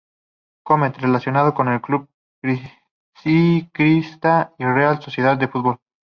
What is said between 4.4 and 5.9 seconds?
y la Real Sociedad de Fútbol.